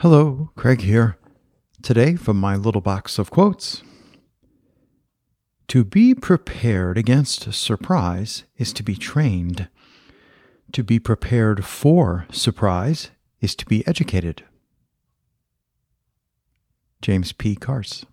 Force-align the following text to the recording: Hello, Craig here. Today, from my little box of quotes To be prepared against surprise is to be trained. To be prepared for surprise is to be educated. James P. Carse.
Hello, 0.00 0.50
Craig 0.56 0.82
here. 0.82 1.16
Today, 1.82 2.16
from 2.16 2.38
my 2.38 2.54
little 2.54 2.82
box 2.82 3.18
of 3.18 3.30
quotes 3.30 3.82
To 5.68 5.84
be 5.84 6.14
prepared 6.14 6.98
against 6.98 7.50
surprise 7.54 8.44
is 8.58 8.74
to 8.74 8.82
be 8.82 8.94
trained. 8.94 9.70
To 10.72 10.84
be 10.84 10.98
prepared 10.98 11.64
for 11.64 12.26
surprise 12.30 13.10
is 13.40 13.54
to 13.54 13.64
be 13.64 13.86
educated. 13.88 14.44
James 17.00 17.32
P. 17.32 17.56
Carse. 17.56 18.04